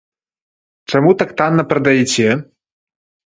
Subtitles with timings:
[0.93, 2.27] Чаму так танна прадаяце?